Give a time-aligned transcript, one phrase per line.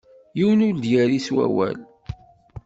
[0.37, 1.77] Yiwen ur d-yerri s wawal.